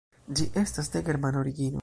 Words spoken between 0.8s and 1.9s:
de germana origino.